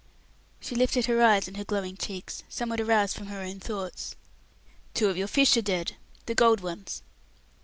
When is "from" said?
3.15-3.27